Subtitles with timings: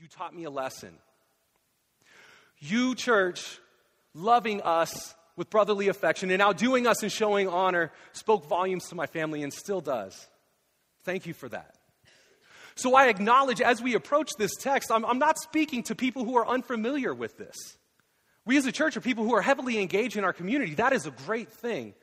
[0.00, 0.94] You taught me a lesson.
[2.58, 3.58] You, church,
[4.14, 9.06] loving us with brotherly affection and outdoing us and showing honor, spoke volumes to my
[9.06, 10.26] family and still does.
[11.04, 11.74] Thank you for that.
[12.74, 16.36] So I acknowledge as we approach this text, I'm, I'm, not speaking to people who
[16.36, 17.56] are unfamiliar with this.
[18.44, 20.74] We as a church are people who are heavily engaged in our community.
[20.74, 21.94] That is a great thing.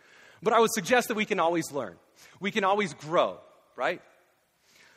[0.43, 1.95] But I would suggest that we can always learn,
[2.39, 3.39] we can always grow,
[3.75, 4.01] right?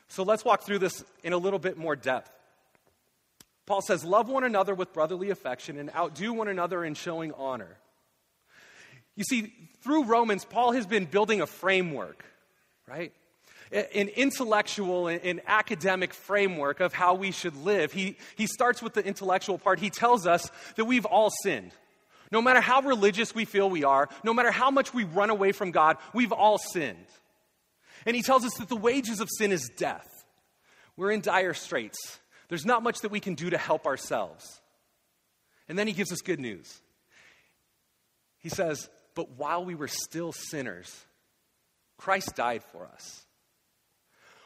[0.09, 2.31] So let's walk through this in a little bit more depth.
[3.69, 7.77] Paul says, Love one another with brotherly affection and outdo one another in showing honor.
[9.15, 12.25] You see, through Romans, Paul has been building a framework,
[12.89, 13.13] right?
[13.71, 17.93] An intellectual and academic framework of how we should live.
[17.93, 19.79] He, he starts with the intellectual part.
[19.79, 21.73] He tells us that we've all sinned.
[22.33, 25.53] No matter how religious we feel we are, no matter how much we run away
[25.53, 27.07] from God, we've all sinned.
[28.07, 30.25] And he tells us that the wages of sin is death.
[30.97, 32.19] We're in dire straits.
[32.49, 34.61] There's not much that we can do to help ourselves.
[35.69, 36.81] And then he gives us good news.
[38.39, 41.05] He says, But while we were still sinners,
[41.99, 43.27] Christ died for us.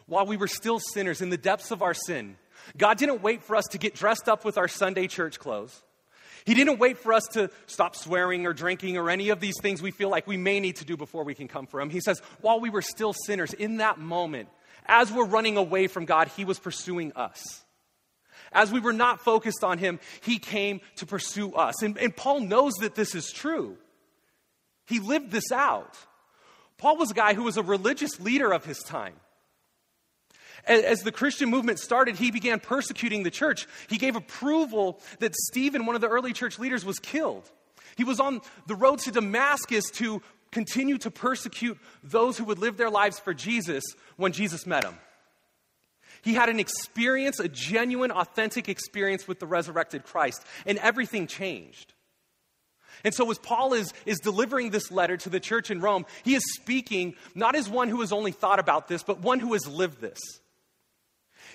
[0.07, 2.37] While we were still sinners in the depths of our sin,
[2.77, 5.83] God didn't wait for us to get dressed up with our Sunday church clothes.
[6.45, 9.81] He didn't wait for us to stop swearing or drinking or any of these things
[9.81, 11.89] we feel like we may need to do before we can come for Him.
[11.89, 14.49] He says, while we were still sinners, in that moment,
[14.87, 17.63] as we're running away from God, He was pursuing us.
[18.53, 21.83] As we were not focused on Him, He came to pursue us.
[21.83, 23.77] And, and Paul knows that this is true.
[24.87, 25.97] He lived this out.
[26.79, 29.15] Paul was a guy who was a religious leader of his time.
[30.67, 33.67] As the Christian movement started, he began persecuting the church.
[33.89, 37.51] He gave approval that Stephen, one of the early church leaders, was killed.
[37.97, 40.23] He was on the road to Damascus to
[40.53, 43.83] continue to persecute those who would live their lives for Jesus
[44.17, 44.95] when Jesus met him.
[46.23, 51.95] He had an experience, a genuine, authentic experience with the resurrected Christ, and everything changed.
[53.05, 56.35] And so, as Paul is, is delivering this letter to the church in Rome, he
[56.35, 59.67] is speaking not as one who has only thought about this, but one who has
[59.67, 60.21] lived this.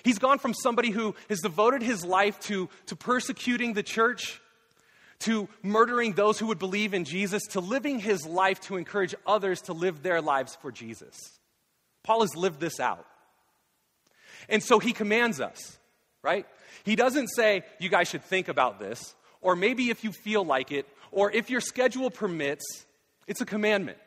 [0.04, 4.40] He's gone from somebody who has devoted his life to, to persecuting the church,
[5.20, 9.62] to murdering those who would believe in Jesus, to living his life to encourage others
[9.62, 11.16] to live their lives for Jesus.
[12.04, 13.06] Paul has lived this out.
[14.48, 15.78] And so he commands us,
[16.22, 16.46] right?
[16.84, 20.72] He doesn't say, you guys should think about this, or maybe if you feel like
[20.72, 22.86] it, or if your schedule permits,
[23.26, 23.98] it's a commandment.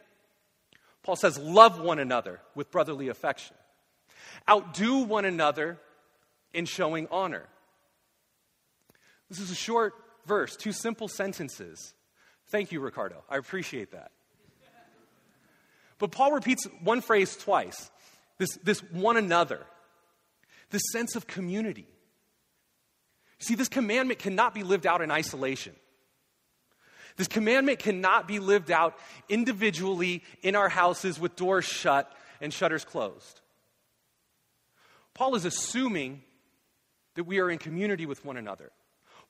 [1.03, 3.55] Paul says, love one another with brotherly affection.
[4.49, 5.79] Outdo one another
[6.53, 7.45] in showing honor.
[9.29, 9.93] This is a short
[10.25, 11.93] verse, two simple sentences.
[12.47, 13.23] Thank you, Ricardo.
[13.29, 14.11] I appreciate that.
[15.97, 17.91] But Paul repeats one phrase twice
[18.39, 19.59] this, this one another,
[20.71, 21.87] this sense of community.
[23.39, 25.73] See, this commandment cannot be lived out in isolation.
[27.17, 28.97] This commandment cannot be lived out
[29.29, 33.41] individually in our houses with doors shut and shutters closed.
[35.13, 36.21] Paul is assuming
[37.15, 38.71] that we are in community with one another.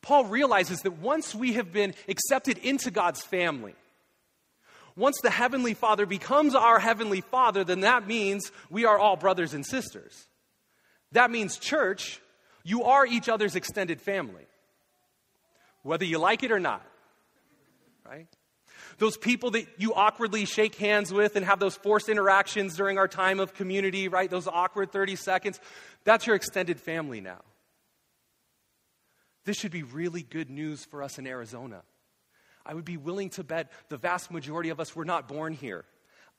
[0.02, 3.76] Paul realizes that once we have been accepted into God's family,
[4.96, 9.54] once the Heavenly Father becomes our Heavenly Father, then that means we are all brothers
[9.54, 10.28] and sisters.
[11.12, 12.22] That means, church,
[12.64, 14.46] you are each other's extended family,
[15.84, 16.86] whether you like it or not,
[18.06, 18.28] right?
[18.98, 23.08] Those people that you awkwardly shake hands with and have those forced interactions during our
[23.08, 24.30] time of community, right?
[24.30, 25.60] Those awkward 30 seconds,
[26.04, 27.42] that's your extended family now.
[29.44, 31.82] This should be really good news for us in Arizona.
[32.66, 35.84] I would be willing to bet the vast majority of us were not born here.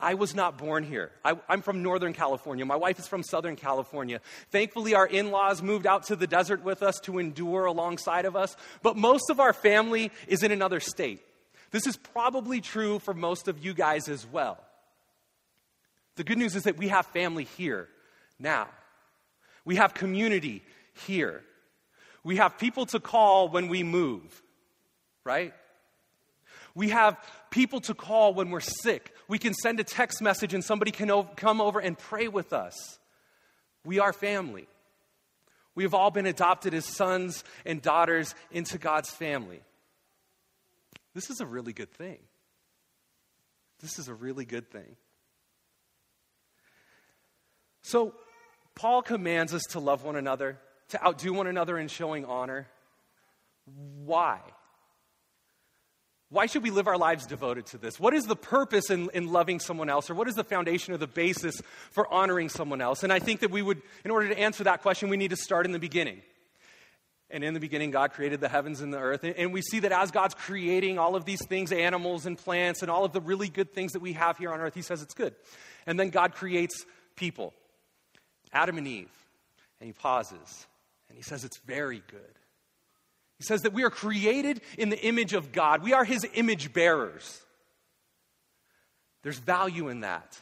[0.02, 1.12] I was not born here.
[1.24, 2.66] I, am from Northern California.
[2.66, 4.20] My wife is from Southern California.
[4.50, 8.34] Thankfully, our in laws moved out to the desert with us to endure alongside of
[8.34, 11.22] us, but most of our family is in another state.
[11.70, 14.58] This is probably true for most of you guys as well.
[16.16, 17.88] The good news is that we have family here
[18.38, 18.68] now,
[19.64, 20.62] we have community
[21.06, 21.42] here.
[22.24, 24.42] We have people to call when we move,
[25.24, 25.52] right?
[26.74, 27.18] We have
[27.50, 29.12] people to call when we're sick.
[29.32, 32.52] We can send a text message and somebody can o- come over and pray with
[32.52, 32.98] us.
[33.82, 34.68] We are family.
[35.74, 39.62] We have all been adopted as sons and daughters into God's family.
[41.14, 42.18] This is a really good thing.
[43.80, 44.96] This is a really good thing.
[47.80, 48.12] So,
[48.74, 50.58] Paul commands us to love one another
[50.90, 52.68] to outdo one another in showing honor.
[54.04, 54.40] Why?
[56.32, 58.00] Why should we live our lives devoted to this?
[58.00, 60.96] What is the purpose in, in loving someone else, or what is the foundation or
[60.96, 63.02] the basis for honoring someone else?
[63.02, 65.36] And I think that we would, in order to answer that question, we need to
[65.36, 66.22] start in the beginning.
[67.28, 69.24] And in the beginning, God created the heavens and the earth.
[69.24, 72.90] And we see that as God's creating all of these things, animals and plants, and
[72.90, 75.14] all of the really good things that we have here on earth, He says it's
[75.14, 75.34] good.
[75.86, 77.52] And then God creates people,
[78.54, 79.12] Adam and Eve.
[79.80, 80.66] And He pauses
[81.10, 82.38] and He says it's very good.
[83.42, 86.72] He says that we are created in the image of God, we are His image
[86.72, 87.40] bearers.
[89.24, 90.38] There's value in that,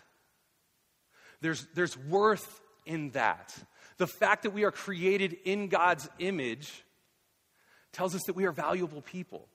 [1.40, 3.56] there's, there's worth in that.
[3.96, 6.84] The fact that we are created in God's image
[7.92, 9.48] tells us that we are valuable people.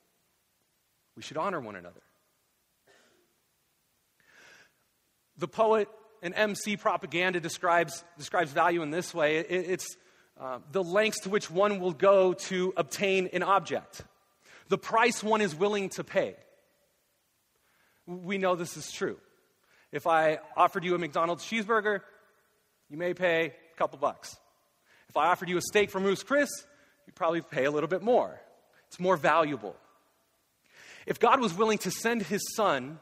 [1.16, 2.02] We should honor one another.
[5.38, 5.88] The poet
[6.24, 9.98] and MC propaganda describes, describes value in this way it, it's
[10.40, 14.04] uh, the lengths to which one will go to obtain an object,
[14.68, 16.36] the price one is willing to pay.
[18.06, 19.18] We know this is true.
[19.92, 22.02] If I offered you a McDonald's cheeseburger,
[22.90, 24.36] you may pay a couple bucks.
[25.10, 26.50] If I offered you a steak from Ruth's Chris,
[27.08, 28.40] you'd probably pay a little bit more.
[28.88, 29.76] It's more valuable.
[31.06, 33.00] If God was willing to send his son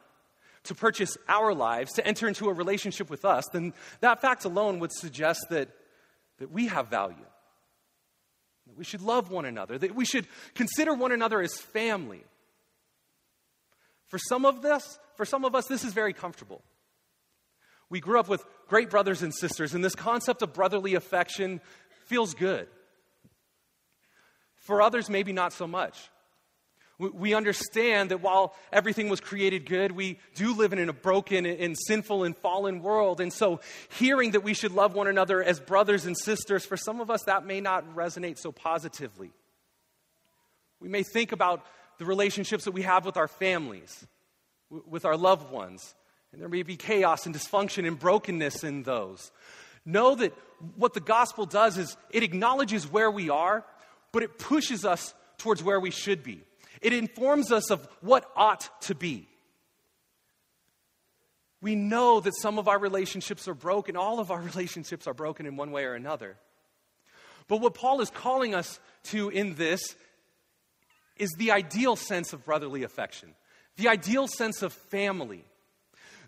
[0.64, 4.80] to purchase our lives, to enter into a relationship with us, then that fact alone
[4.80, 5.70] would suggest that,
[6.40, 7.26] that we have value.
[8.68, 12.24] That we should love one another, that we should consider one another as family.
[14.08, 16.62] For some of this, for some of us, this is very comfortable.
[17.90, 21.62] We grew up with great brothers and sisters, and this concept of brotherly affection
[22.06, 22.68] feels good.
[24.56, 26.10] For others, maybe not so much.
[27.00, 31.76] We understand that while everything was created good, we do live in a broken and
[31.88, 33.20] sinful and fallen world.
[33.20, 33.62] And so,
[33.98, 37.24] hearing that we should love one another as brothers and sisters, for some of us,
[37.24, 39.32] that may not resonate so positively.
[40.80, 41.66] We may think about
[41.98, 44.06] the relationships that we have with our families,
[44.70, 45.96] with our loved ones,
[46.32, 49.32] and there may be chaos and dysfunction and brokenness in those.
[49.86, 50.34] Know that
[50.76, 53.64] what the gospel does is it acknowledges where we are,
[54.12, 56.42] but it pushes us towards where we should be.
[56.84, 59.28] It informs us of what ought to be.
[61.62, 63.98] We know that some of our relationships are broken.
[63.98, 66.38] All of our relationships are broken in one way or another.
[67.48, 69.96] But what Paul is calling us to in this
[71.18, 73.34] is the ideal sense of brotherly affection,
[73.78, 75.46] the ideal sense of family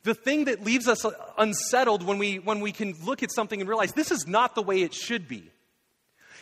[0.06, 3.60] the thing that leaves us uh, unsettled when we, when we can look at something
[3.60, 5.52] and realize this is not the way it should be.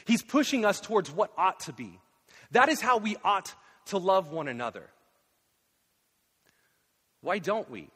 [0.06, 1.98] He's pushing us towards what ought to be.
[2.52, 3.56] That is how we ought
[3.88, 4.90] to love one another.
[7.22, 7.90] Why don't we?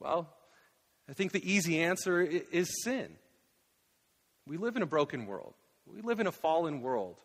[0.00, 0.28] Well,
[1.08, 3.08] I think the easy answer is sin.
[4.46, 5.54] We live in a broken world,
[5.86, 7.16] we live in a fallen world.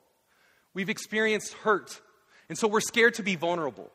[0.74, 2.02] We've experienced hurt,
[2.50, 3.92] and so we're scared to be vulnerable.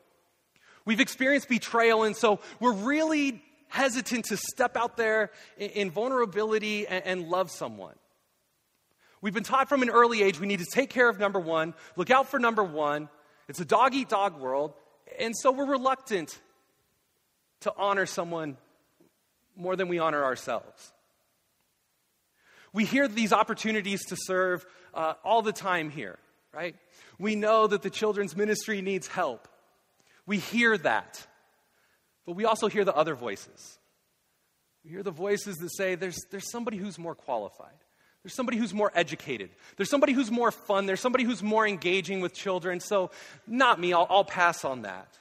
[0.85, 7.27] We've experienced betrayal, and so we're really hesitant to step out there in, vulnerability and,
[7.27, 7.95] love someone.
[9.21, 11.73] We've been taught from an early age we need to take care of number one,
[11.95, 13.09] look out for number one.
[13.49, 14.73] It's a dog eat dog world,
[15.17, 16.39] and so we're reluctant
[17.61, 18.57] to honor someone
[19.55, 20.93] more than we honor ourselves.
[22.71, 26.19] We hear these opportunities to serve uh, all the time here,
[26.53, 26.75] right?
[27.17, 29.47] We know that the children's ministry needs help.
[30.27, 31.25] We hear that.
[32.27, 33.79] But we also hear the other voices.
[34.83, 37.73] We hear the voices that say there's, there's somebody who's more qualified.
[38.23, 39.49] There's somebody who's more educated.
[39.77, 40.85] There's somebody who's more fun.
[40.85, 42.79] There's somebody who's more engaging with children.
[42.79, 43.11] So,
[43.47, 43.93] not me.
[43.93, 45.17] I'll, I'll pass on that.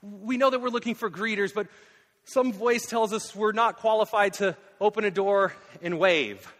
[0.00, 1.66] We know that we're looking for greeters, but
[2.24, 6.52] some voice tells us we're not qualified to open a door and wave,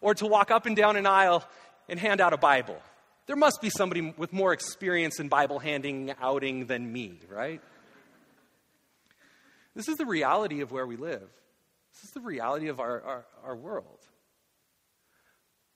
[0.00, 1.44] or to walk up and down an aisle
[1.88, 2.80] and hand out a Bible.
[3.26, 7.60] There must be somebody with more experience in Bible handing outing than me, right?
[9.74, 11.28] This is the reality of where we live.
[11.94, 13.98] This is the reality of our, our, our world.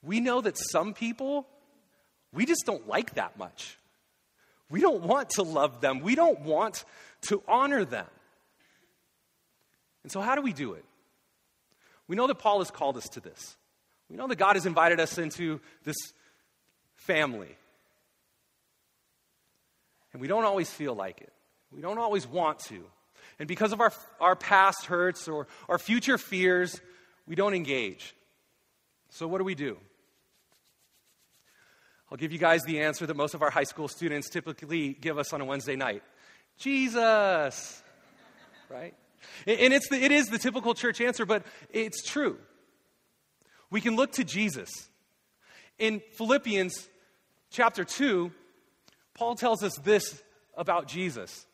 [0.02, 1.46] We know that some people,
[2.32, 3.78] we just don't like that much.
[4.70, 6.00] We don't want to love them.
[6.00, 6.84] We don't want
[7.22, 8.06] to honor them.
[10.02, 10.84] And so, how do we do it?
[12.06, 13.56] We know that Paul has called us to this.
[14.08, 15.96] We know that God has invited us into this
[16.94, 17.56] family.
[20.12, 21.32] And we don't always feel like it.
[21.70, 22.84] We don't always want to.
[23.38, 26.80] And because of our, our past hurts or our future fears,
[27.26, 28.14] we don't engage.
[29.10, 29.78] So, what do we do?
[32.10, 35.18] I'll give you guys the answer that most of our high school students typically give
[35.18, 36.02] us on a Wednesday night
[36.58, 37.82] Jesus,
[38.68, 38.94] right?
[39.46, 42.38] And it's the, it is the typical church answer, but it's true.
[43.70, 44.68] We can look to Jesus.
[45.78, 46.88] In Philippians
[47.50, 48.32] chapter 2,
[49.14, 50.20] Paul tells us this
[50.56, 51.46] about Jesus.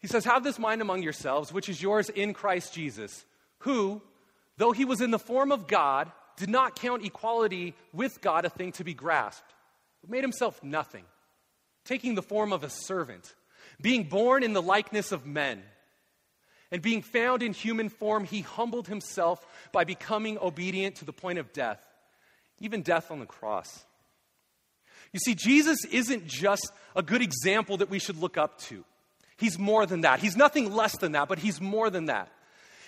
[0.00, 3.24] He says, Have this mind among yourselves, which is yours in Christ Jesus,
[3.58, 4.02] who,
[4.56, 8.50] though he was in the form of God, did not count equality with God a
[8.50, 9.52] thing to be grasped,
[10.00, 11.04] but made himself nothing,
[11.84, 13.34] taking the form of a servant,
[13.80, 15.62] being born in the likeness of men.
[16.72, 21.40] And being found in human form, he humbled himself by becoming obedient to the point
[21.40, 21.80] of death,
[22.60, 23.84] even death on the cross.
[25.12, 28.84] You see, Jesus isn't just a good example that we should look up to.
[29.40, 30.20] He's more than that.
[30.20, 32.28] He's nothing less than that, but he's more than that.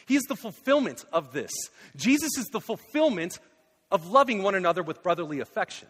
[0.06, 1.50] He is the fulfillment of this.
[1.96, 3.38] Jesus is the fulfillment
[3.90, 5.88] of loving one another with brotherly affection.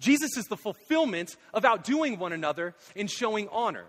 [0.00, 3.84] Jesus is the fulfillment of outdoing one another in showing honor.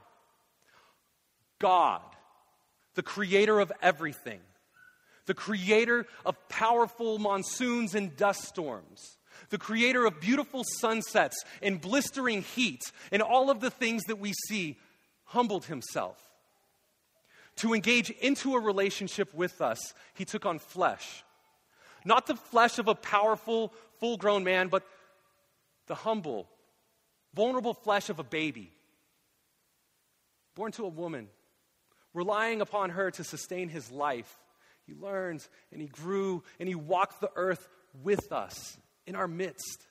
[1.59, 2.01] God,
[2.95, 4.41] the creator of everything,
[5.25, 9.17] the creator of powerful monsoons and dust storms,
[9.49, 12.81] the creator of beautiful sunsets and blistering heat
[13.11, 14.77] and all of the things that we see,
[15.33, 16.17] humbled himself.
[17.57, 21.23] To engage into a relationship with us, he took on flesh.
[22.05, 24.83] Not the flesh of a powerful, full grown man, but
[25.87, 26.47] the humble,
[27.33, 28.71] vulnerable flesh of a baby,
[30.55, 31.27] born to a woman,
[32.13, 34.37] relying upon her to sustain his life.
[34.85, 37.67] He learned and he grew and he walked the earth
[38.03, 39.81] with us in our midst.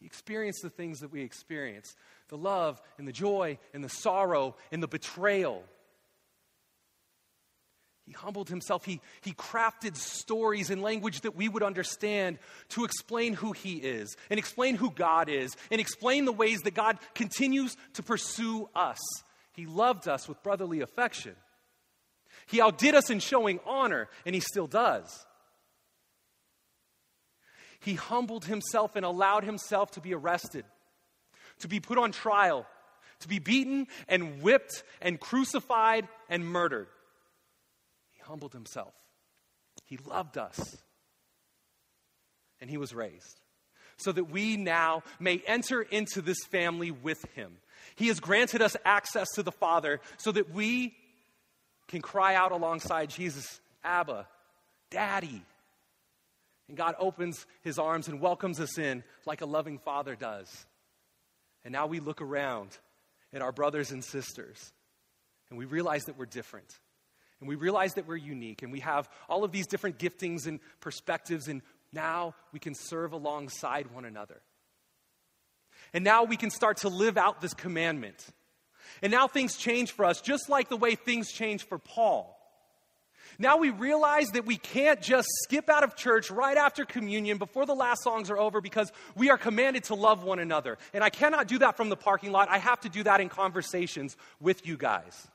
[0.00, 1.94] He experienced the things that we experience
[2.28, 5.62] the love and the joy and the sorrow and the betrayal.
[8.06, 8.84] He humbled himself.
[8.84, 12.38] He, he crafted stories in language that we would understand
[12.70, 16.74] to explain who he is, and explain who God is, and explain the ways that
[16.74, 19.00] God continues to pursue us.
[19.52, 21.34] He loved us with brotherly affection.
[22.46, 25.26] He outdid us in showing honor, and he still does.
[27.80, 30.64] He humbled himself and allowed himself to be arrested,
[31.60, 32.66] to be put on trial,
[33.20, 36.88] to be beaten and whipped and crucified and murdered
[38.12, 38.94] He humbled himself.
[39.84, 40.76] He loved us.
[42.60, 43.40] And he was raised
[43.98, 47.58] so that we now may enter into this family with him.
[47.94, 50.94] He has granted us access to the Father so that we
[51.88, 54.26] can cry out alongside Jesus, Abba,
[54.90, 55.42] Daddy.
[56.68, 60.66] And God opens his arms and welcomes us in like a loving father does.
[61.66, 62.78] And now we look around
[63.32, 64.72] at our brothers and sisters
[65.50, 66.72] and we realize that we're different.
[67.40, 70.60] And we realize that we're unique and we have all of these different giftings and
[70.78, 74.40] perspectives, and now we can serve alongside one another.
[75.92, 78.24] And now we can start to live out this commandment.
[79.02, 82.35] And now things change for us, just like the way things change for Paul.
[83.38, 87.66] Now we realize that we can't just skip out of church right after communion before
[87.66, 90.78] the last songs are over because we are commanded to love one another.
[90.92, 92.48] And I cannot do that from the parking lot.
[92.50, 95.28] I have to do that in conversations with you guys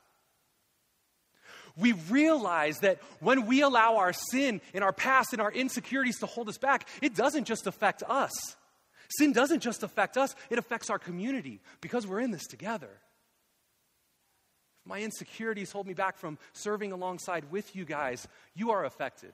[1.78, 6.26] we realize that when we allow our sin and our past and our insecurities to
[6.26, 8.32] hold us back, it doesn't just affect us.
[9.10, 12.90] Sin doesn't just affect us, it affects our community because we're in this together.
[14.86, 19.34] My insecurities hold me back from serving alongside with you guys, you are affected.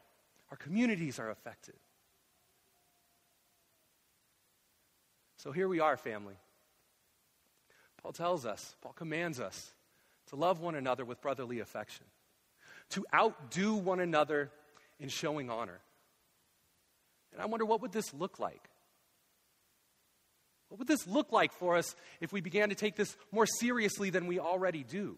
[0.51, 1.75] Our communities are affected.
[5.38, 6.36] So here we are, family.
[8.01, 9.74] Paul tells us, Paul commands us
[10.27, 12.06] to love one another with brotherly affection
[12.92, 14.51] to outdo one another
[15.00, 15.80] in showing honor.
[17.34, 18.70] And I wonder what would this look like?
[20.70, 24.10] What would this look like for us if we began to take this more seriously
[24.10, 25.18] than we already do?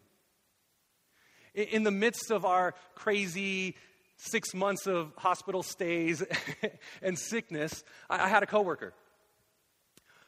[1.54, 3.76] In the midst of our crazy
[4.18, 6.24] six months of hospital stays
[7.02, 8.94] and sickness, I had a coworker.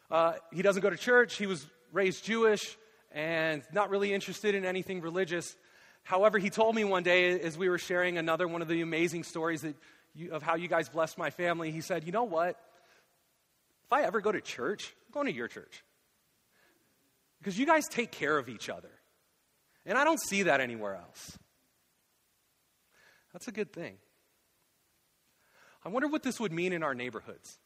[0.09, 1.37] Uh, he doesn't go to church.
[1.37, 2.77] He was raised Jewish
[3.11, 5.55] and not really interested in anything religious.
[6.03, 9.23] However, he told me one day as we were sharing another one of the amazing
[9.23, 9.75] stories that
[10.13, 12.57] you, of how you guys blessed my family, he said, You know what?
[13.85, 15.83] If I ever go to church, I'm going to your church.
[17.39, 18.89] Because you guys take care of each other.
[19.85, 21.37] And I don't see that anywhere else.
[23.33, 23.97] That's a good thing.
[25.83, 27.57] I wonder what this would mean in our neighborhoods.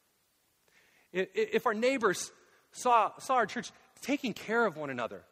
[1.12, 2.32] If our neighbors
[2.72, 5.24] saw, saw our church taking care of one another,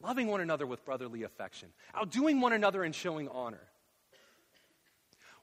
[0.00, 3.60] loving one another with brotherly affection, outdoing one another and showing honor.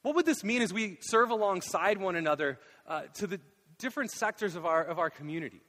[0.02, 3.40] What would this mean as we serve alongside one another uh, to the
[3.78, 5.62] different sectors of our, of our community?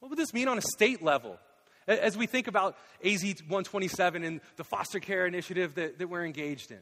[0.00, 1.38] What would this mean on a state level?
[1.88, 6.70] As we think about AZ 127 and the foster care initiative that, that we're engaged
[6.70, 6.80] in,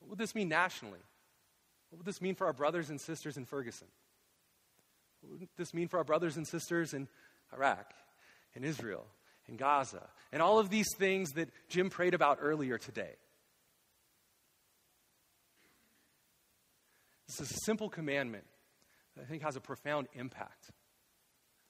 [0.00, 1.00] what would this mean nationally?
[1.88, 3.86] What would this mean for our brothers and sisters in Ferguson?
[5.22, 7.08] What would this mean for our brothers and sisters in
[7.52, 7.94] Iraq
[8.56, 9.06] in Israel,
[9.48, 13.14] in Gaza, and all of these things that Jim prayed about earlier today.
[17.28, 18.44] This is a simple commandment
[19.14, 20.70] that I think has a profound impact.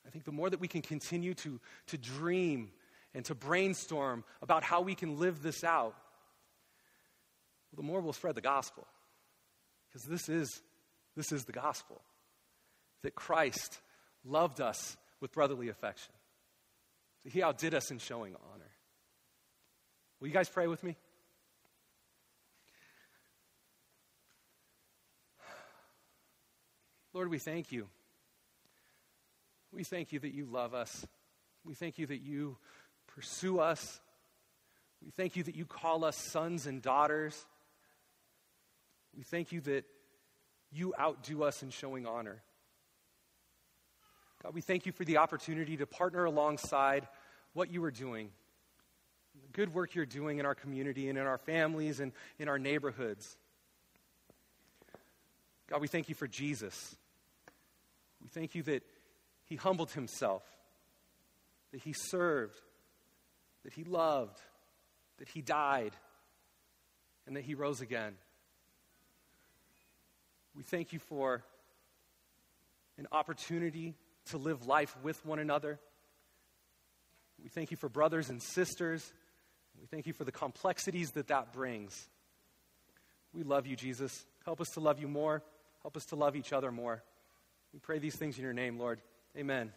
[0.06, 2.70] I think the more that we can continue to, to dream
[3.14, 5.96] and to brainstorm about how we can live this out,
[7.74, 8.86] the more we'll spread the gospel.
[9.88, 10.62] Because this is,
[11.16, 12.00] this is the gospel
[13.02, 13.80] that Christ
[14.24, 16.12] loved us with brotherly affection.
[17.22, 18.70] So he outdid us in showing honor.
[20.20, 20.96] Will you guys pray with me?
[27.12, 27.88] Lord, we thank you.
[29.76, 31.06] We thank you that you love us.
[31.62, 32.56] We thank you that you
[33.08, 34.00] pursue us.
[35.04, 37.44] We thank you that you call us sons and daughters.
[39.14, 39.84] We thank you that
[40.72, 42.40] you outdo us in showing honor.
[44.42, 47.06] God, we thank you for the opportunity to partner alongside
[47.52, 48.30] what you are doing,
[49.42, 52.58] the good work you're doing in our community and in our families and in our
[52.58, 53.36] neighborhoods.
[55.68, 56.96] God, we thank you for Jesus.
[58.22, 58.82] We thank you that
[59.46, 60.42] he humbled himself,
[61.72, 62.60] that he served,
[63.64, 64.38] that he loved,
[65.18, 65.92] that he died,
[67.26, 68.14] and that he rose again.
[70.54, 71.42] We thank you for
[72.98, 73.94] an opportunity
[74.30, 75.78] to live life with one another.
[77.42, 79.12] We thank you for brothers and sisters.
[79.80, 82.08] We thank you for the complexities that that brings.
[83.32, 84.24] We love you, Jesus.
[84.44, 85.42] Help us to love you more.
[85.82, 87.02] Help us to love each other more.
[87.72, 89.00] We pray these things in your name, Lord.
[89.38, 89.72] Amen.